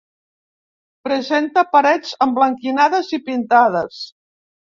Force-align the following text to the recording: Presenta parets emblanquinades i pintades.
Presenta 1.07 1.63
parets 1.75 2.15
emblanquinades 2.27 3.13
i 3.19 3.23
pintades. 3.27 4.03